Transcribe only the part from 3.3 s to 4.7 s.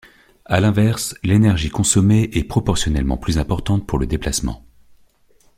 importante pour le déplacement.